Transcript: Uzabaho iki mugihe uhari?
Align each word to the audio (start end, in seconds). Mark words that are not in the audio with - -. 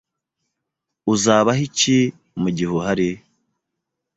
Uzabaho 1.13 1.61
iki 1.67 1.97
mugihe 2.41 2.71
uhari? 2.79 3.09